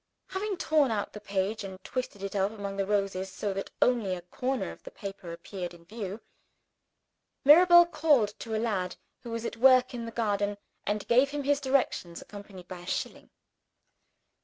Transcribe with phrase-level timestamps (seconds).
[0.29, 4.15] Having torn out the page, and twisted it up among the roses, so that only
[4.15, 6.19] a corner of the paper appeared in view,
[7.45, 11.43] Mirabel called to a lad who was at work in the garden, and gave him
[11.43, 13.29] his directions, accompanied by a shilling.